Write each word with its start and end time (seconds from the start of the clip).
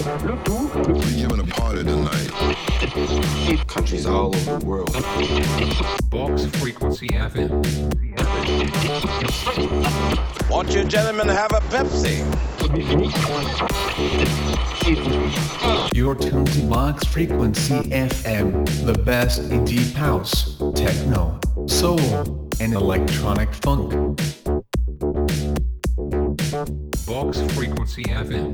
We're 0.00 0.32
a 1.40 1.44
party 1.44 1.84
tonight. 1.84 2.30
Countries 3.66 4.06
all 4.06 4.34
over 4.34 4.58
the 4.58 4.64
world. 4.64 4.92
Box 6.08 6.46
frequency 6.58 7.08
FM. 7.08 7.50
You 10.72 10.84
gentlemen 10.84 11.28
have 11.28 11.52
a 11.52 11.60
Pepsi? 11.68 12.24
Box 16.70 17.04
Frequency 17.04 17.80
FM, 17.90 18.86
the 18.86 18.98
best 19.02 19.50
in 19.50 19.66
deep 19.66 19.92
house, 19.92 20.56
techno, 20.74 21.38
soul, 21.66 22.00
and 22.58 22.72
electronic 22.72 23.52
funk. 23.52 23.92
Box 27.06 27.40
Frequency 27.52 28.04
FM. 28.04 28.49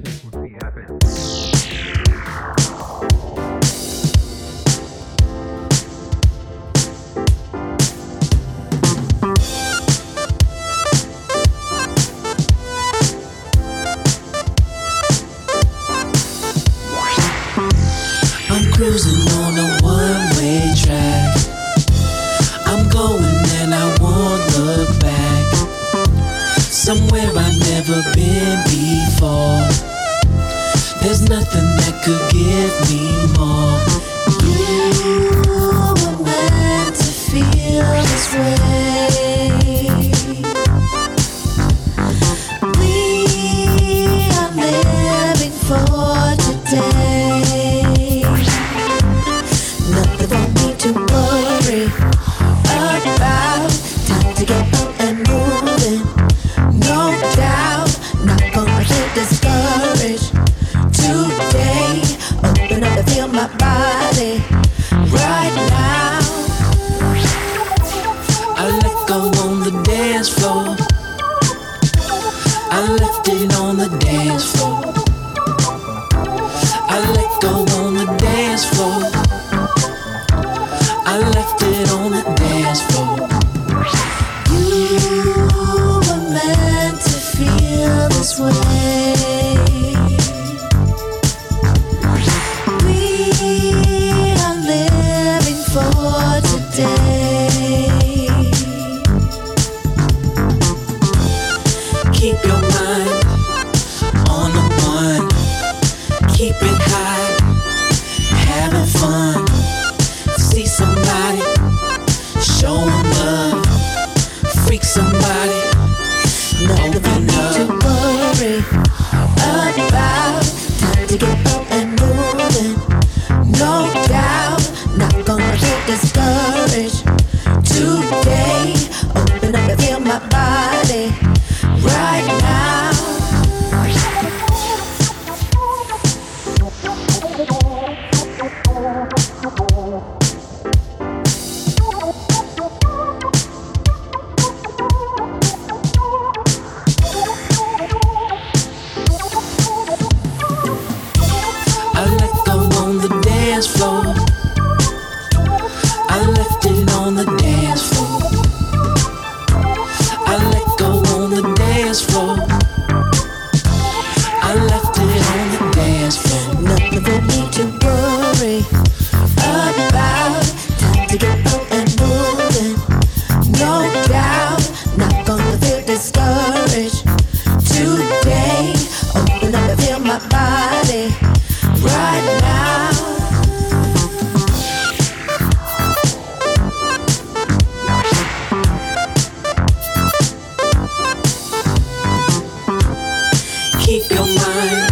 Keep 193.86 194.10
your 194.10 194.26
mind 194.26 194.90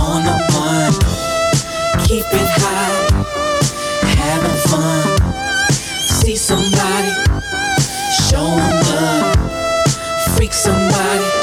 on 0.00 0.22
the 0.22 0.36
one. 0.54 0.94
Keep 2.06 2.24
it 2.24 2.48
high. 2.62 3.10
Having 4.14 4.58
fun. 4.70 5.72
See 5.72 6.36
somebody. 6.36 7.10
Show 8.28 8.46
them 8.46 8.80
love. 8.94 10.36
Freak 10.36 10.52
somebody. 10.52 11.39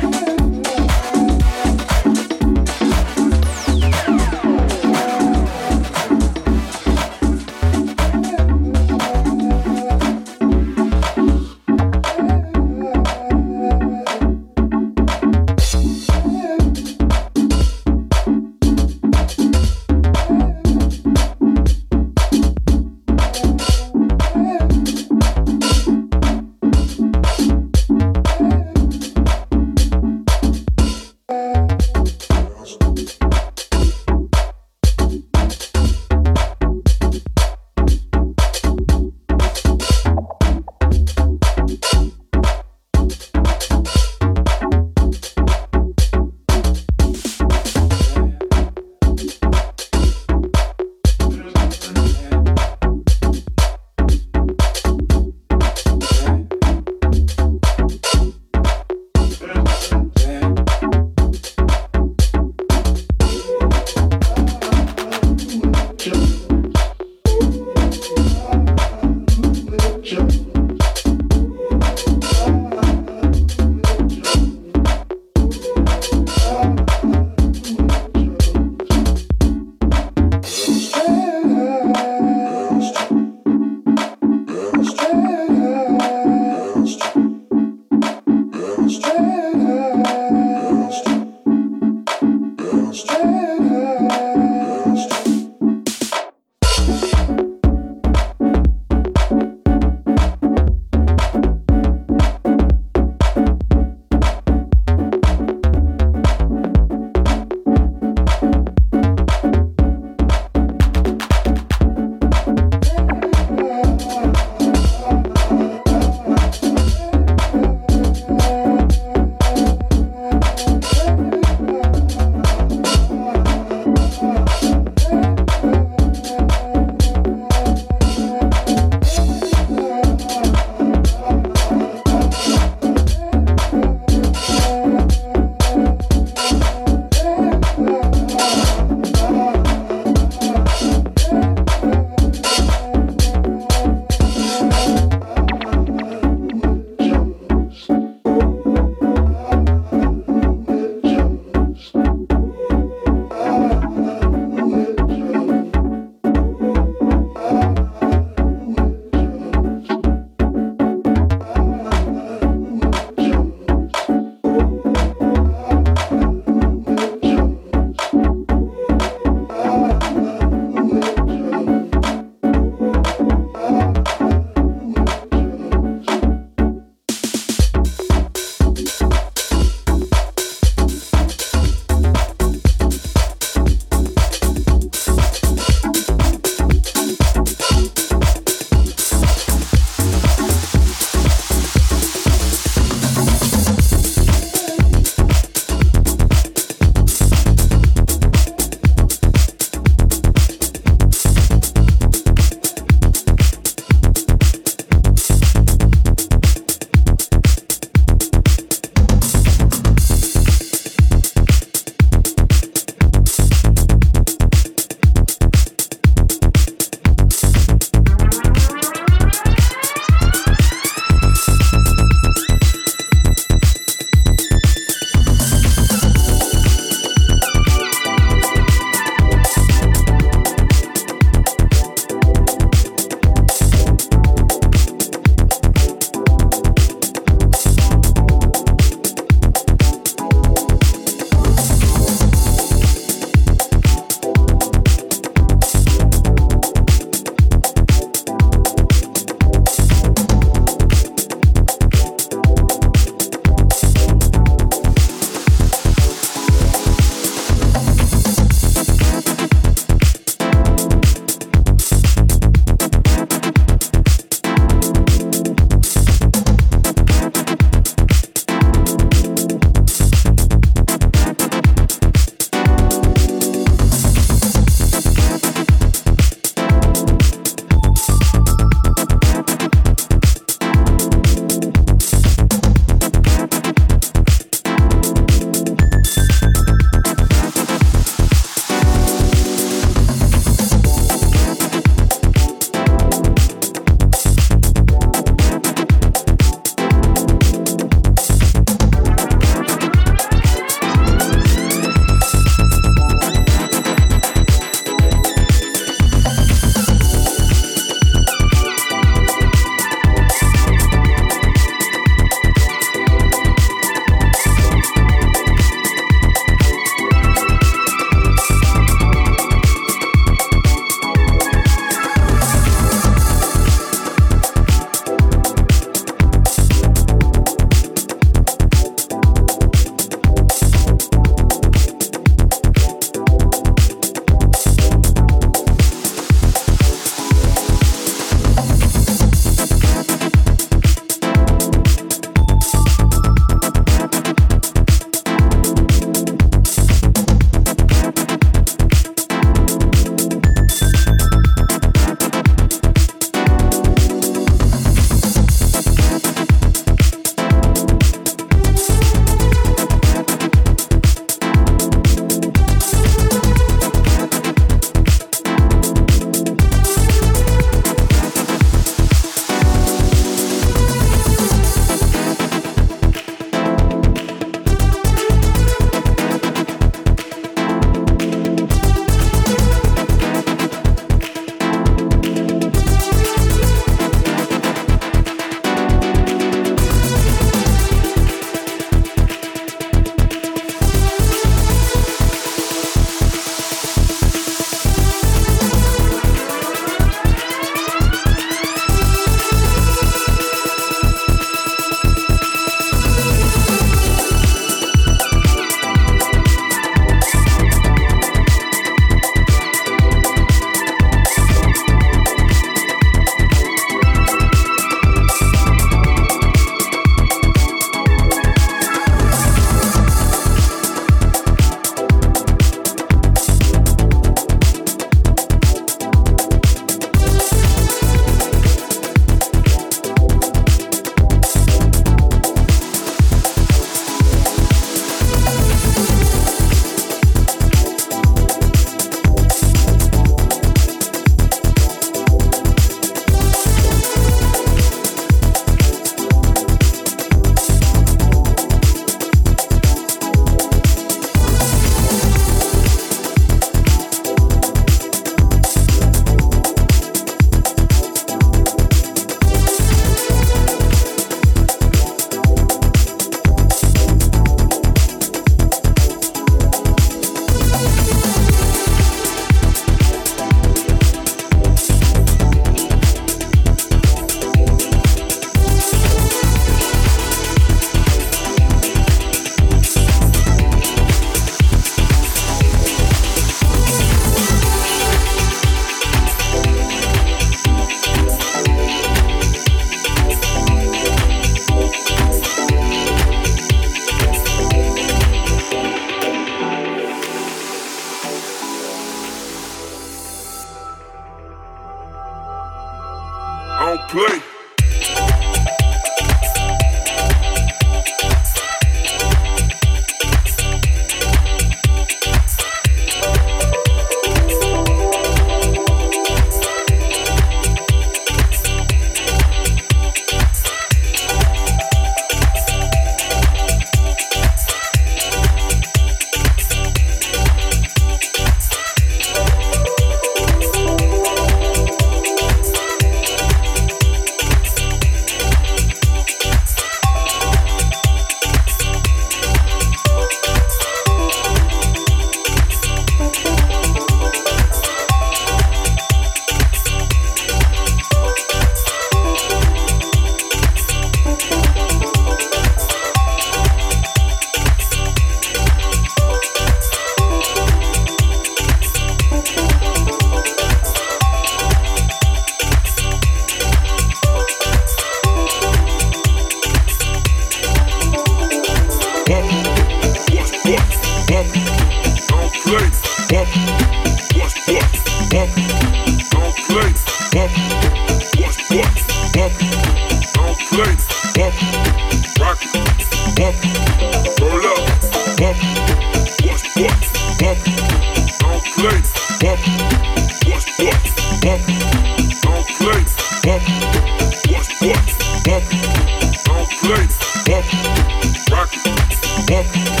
Play, 596.95 597.07
bump, 597.45 598.51
rock 598.51 598.69
it, 598.73 600.00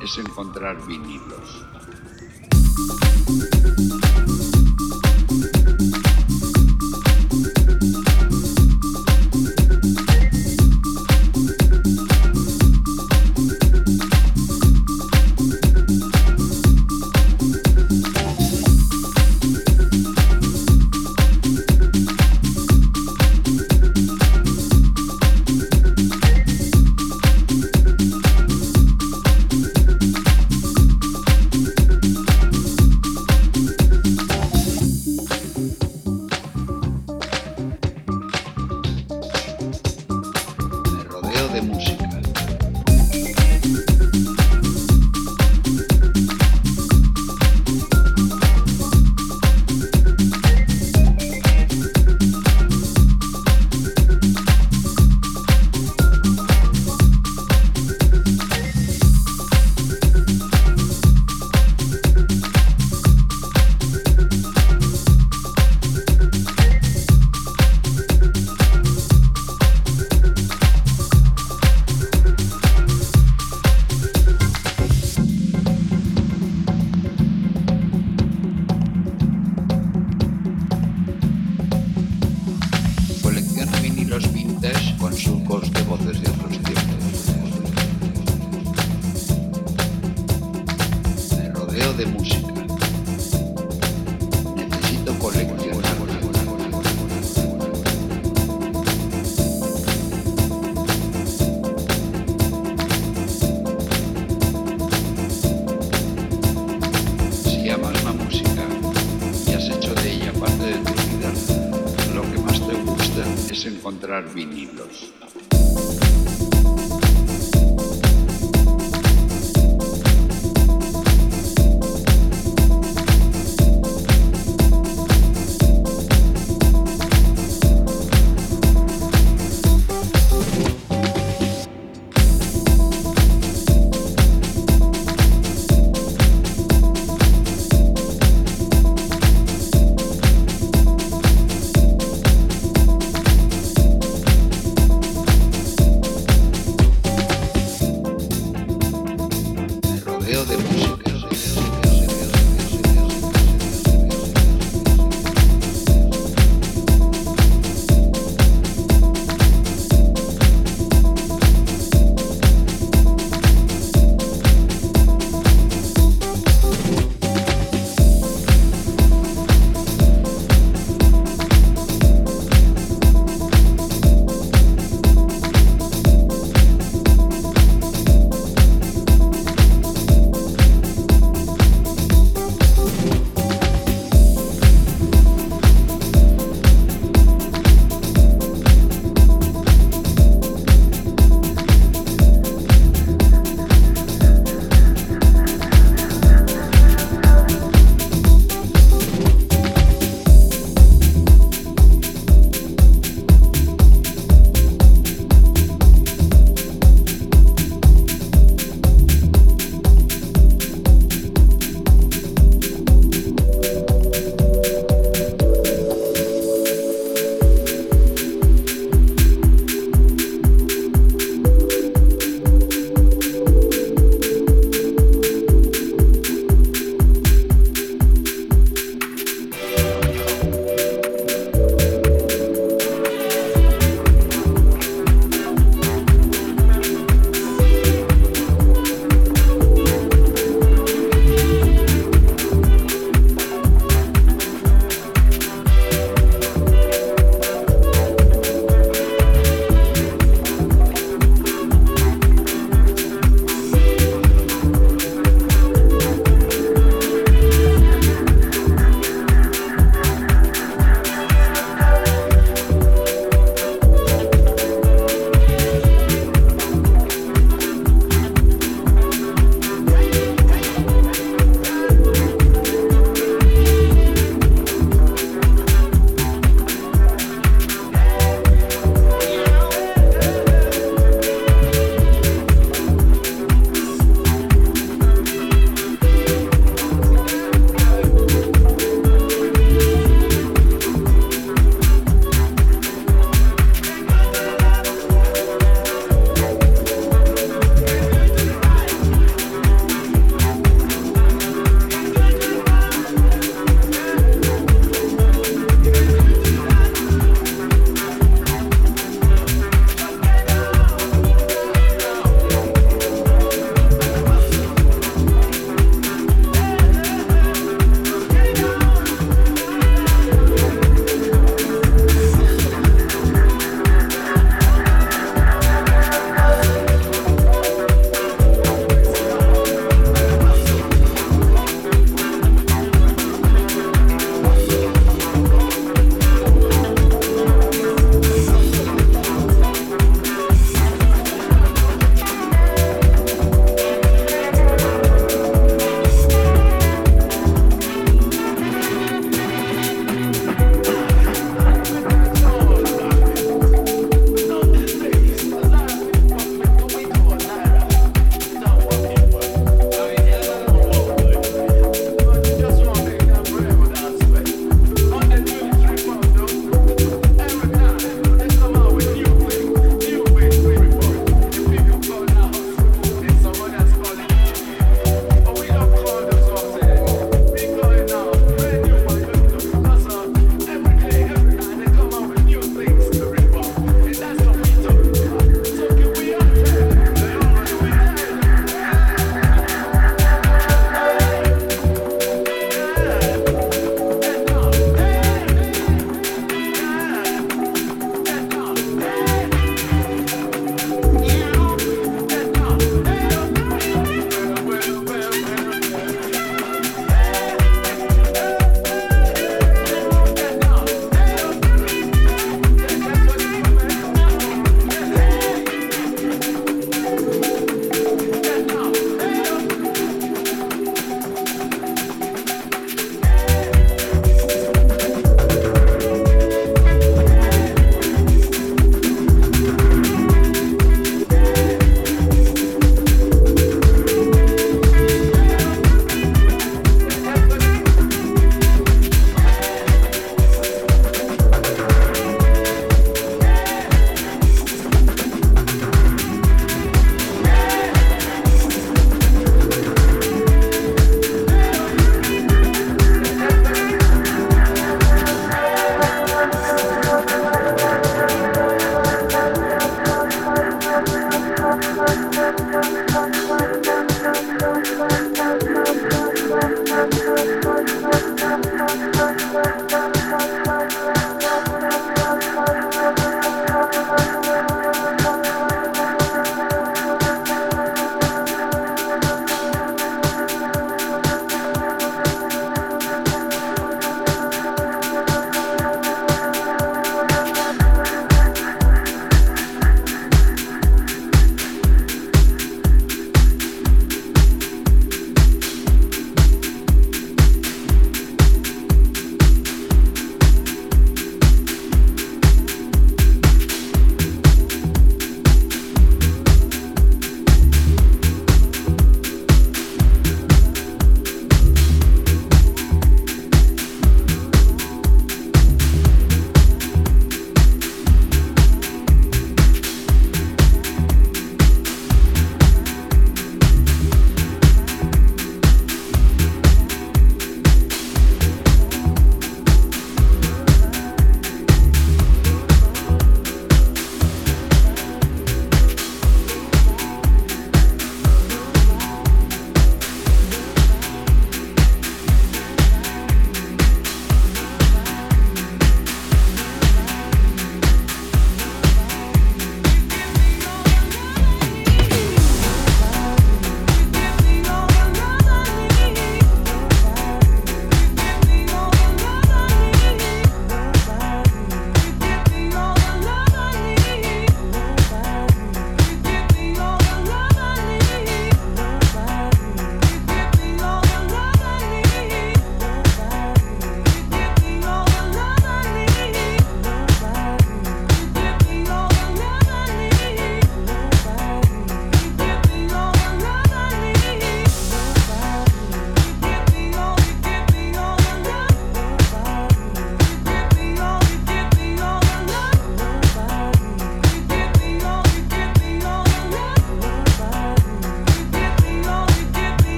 es 0.00 0.18
encontrar 0.18 0.84
vinilo. 0.84 1.33